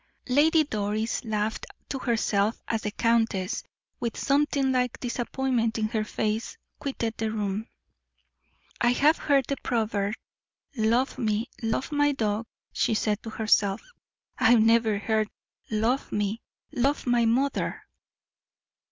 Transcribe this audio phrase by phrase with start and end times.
[0.29, 3.63] Lady Doris laughed to herself as the countess,
[3.99, 7.67] with something like disappointment in her face, quitted the room.
[8.81, 10.15] "I have heard the proverb,
[10.75, 13.83] 'Love me, love my dog,'" she said to herself.
[14.39, 15.29] "I never heard,
[15.69, 16.41] 'Love me,
[16.71, 17.83] love my mother.'"